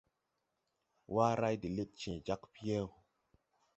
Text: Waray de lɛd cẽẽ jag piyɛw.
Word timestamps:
Waray 1.15 1.55
de 1.61 1.67
lɛd 1.75 1.91
cẽẽ 1.99 2.21
jag 2.25 2.41
piyɛw. 2.53 2.87